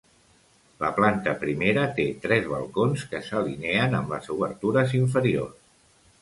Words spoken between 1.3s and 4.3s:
primera té tres balcons que s'alineen amb